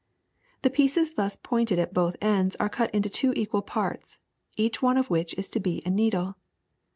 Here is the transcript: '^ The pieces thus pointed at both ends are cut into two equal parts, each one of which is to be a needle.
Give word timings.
'^ 0.59 0.61
The 0.63 0.71
pieces 0.71 1.11
thus 1.13 1.35
pointed 1.43 1.77
at 1.77 1.93
both 1.93 2.15
ends 2.21 2.55
are 2.55 2.69
cut 2.69 2.89
into 2.91 3.07
two 3.07 3.33
equal 3.35 3.61
parts, 3.61 4.17
each 4.57 4.81
one 4.81 4.97
of 4.97 5.11
which 5.11 5.35
is 5.35 5.47
to 5.49 5.59
be 5.59 5.83
a 5.85 5.91
needle. 5.91 6.37